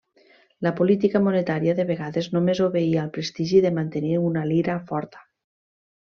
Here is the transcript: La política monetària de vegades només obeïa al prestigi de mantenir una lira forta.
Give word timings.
La 0.67 0.69
política 0.79 1.19
monetària 1.25 1.75
de 1.81 1.85
vegades 1.91 2.29
només 2.37 2.61
obeïa 2.67 3.01
al 3.05 3.11
prestigi 3.17 3.61
de 3.67 3.73
mantenir 3.79 4.15
una 4.31 4.47
lira 4.53 4.79
forta. 4.93 5.21